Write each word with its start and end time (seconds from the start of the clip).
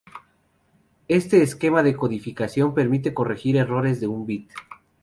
Este 1.09 1.43
esquema 1.43 1.83
de 1.83 1.95
codificación 1.95 2.73
permite 2.73 3.13
corregir 3.13 3.55
errores 3.55 3.99
de 3.99 4.07
un 4.07 4.25
bit. 4.25 4.49